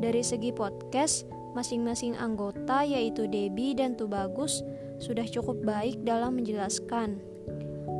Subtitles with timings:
[0.03, 1.23] Dari segi podcast,
[1.55, 4.67] masing-masing anggota yaitu Debbie dan Tubagus
[4.99, 7.23] sudah cukup baik dalam menjelaskan.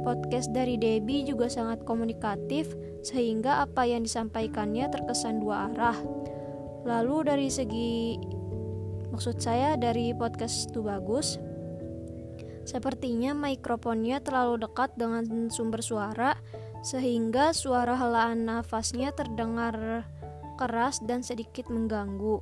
[0.06, 2.70] Podcast dari Debbie juga sangat komunikatif,
[3.02, 5.98] sehingga apa yang disampaikannya terkesan dua arah.
[6.86, 8.22] Lalu dari segi
[9.10, 11.42] maksud saya dari podcast itu bagus.
[12.70, 16.38] Sepertinya mikrofonnya terlalu dekat dengan sumber suara
[16.86, 20.06] sehingga suara helaan nafasnya terdengar
[20.62, 22.42] keras dan sedikit mengganggu.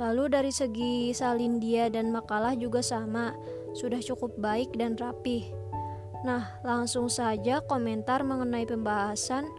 [0.00, 3.36] Lalu dari segi salin dia dan makalah juga sama,
[3.76, 5.61] sudah cukup baik dan rapih.
[6.22, 9.50] Nah, langsung saja komentar mengenai pembahasan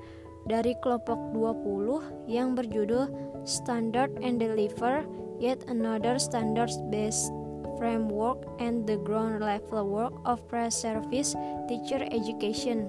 [0.47, 3.11] dari kelompok 20 yang berjudul
[3.43, 5.03] Standard and Deliver
[5.43, 7.31] Yet Another Standards-Based
[7.75, 11.35] Framework and the Ground Level Work of Pre-Service
[11.67, 12.87] Teacher Education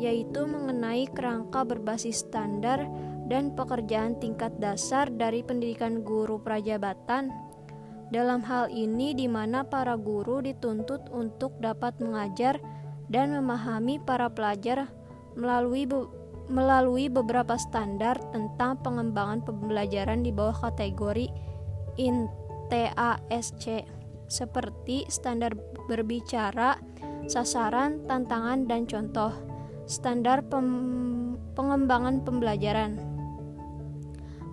[0.00, 2.88] yaitu mengenai kerangka berbasis standar
[3.28, 7.30] dan pekerjaan tingkat dasar dari pendidikan guru prajabatan.
[8.12, 12.60] Dalam hal ini di mana para guru dituntut untuk dapat mengajar
[13.12, 14.88] dan memahami para pelajar
[15.36, 16.08] melalui be
[16.50, 21.30] melalui beberapa standar tentang pengembangan pembelajaran di bawah kategori
[21.96, 23.86] INTASC
[24.26, 25.52] seperti standar
[25.86, 26.80] berbicara,
[27.28, 29.32] sasaran, tantangan, dan contoh.
[29.84, 30.68] Standar pem
[31.52, 32.96] pengembangan pembelajaran.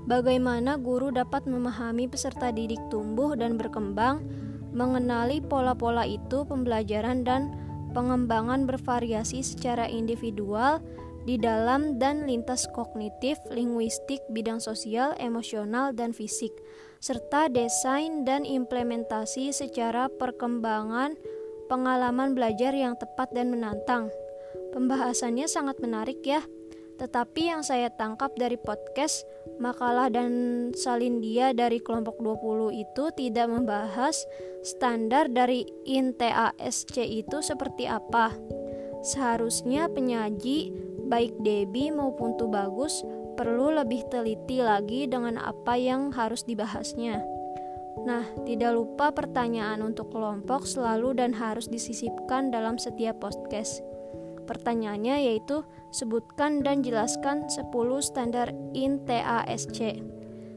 [0.03, 4.25] Bagaimana guru dapat memahami peserta didik tumbuh dan berkembang,
[4.73, 10.81] mengenali pola-pola itu pembelajaran dan pengembangan bervariasi secara individual
[11.27, 16.49] di dalam dan lintas kognitif, linguistik, bidang sosial, emosional, dan fisik,
[17.03, 21.13] serta desain dan implementasi secara perkembangan
[21.69, 24.09] pengalaman belajar yang tepat dan menantang.
[24.73, 26.41] Pembahasannya sangat menarik ya.
[26.99, 29.23] Tetapi yang saya tangkap dari podcast,
[29.59, 30.31] makalah dan
[30.74, 34.16] salindia dari kelompok 20 itu tidak membahas
[34.64, 38.34] standar dari INTASC itu seperti apa.
[39.03, 40.72] Seharusnya penyaji
[41.08, 43.03] baik Debbie maupun Tubagus
[43.40, 47.24] perlu lebih teliti lagi dengan apa yang harus dibahasnya.
[48.03, 53.88] Nah, tidak lupa pertanyaan untuk kelompok selalu dan harus disisipkan dalam setiap podcast.
[54.49, 55.61] Pertanyaannya yaitu
[55.93, 57.69] sebutkan dan jelaskan 10
[58.01, 60.01] standar INTASC.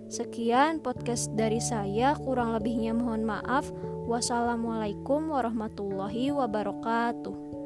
[0.09, 3.69] Sekian podcast dari saya, kurang lebihnya mohon maaf.
[4.09, 7.62] Wassalamualaikum warahmatullahi wabarakatuh.